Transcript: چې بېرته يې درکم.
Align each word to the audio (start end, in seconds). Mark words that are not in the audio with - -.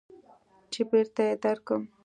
چې 0.71 0.81
بېرته 0.89 1.21
يې 1.27 1.35
درکم. 1.43 1.81